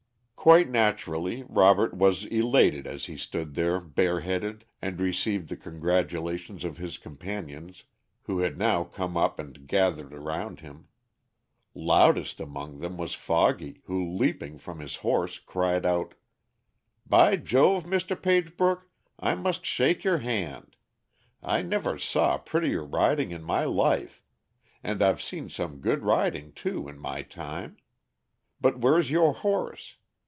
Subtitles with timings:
[0.43, 6.63] _Quite naturally Robert was elated as he stood there bare headed, and received the congratulations
[6.63, 7.83] of his companions,
[8.23, 10.87] who had now come up and gathered around him.
[11.75, 16.15] Loudest among them was Foggy, who leaping from his horse cried out:
[17.05, 18.19] "By Jove, Mr.
[18.19, 18.89] Pagebrook,
[19.19, 20.75] I must shake your hand.
[21.43, 24.23] I never saw prettier riding in my life,
[24.81, 27.77] and I've seen some good riding too in my time.
[28.59, 29.97] But where's your horse?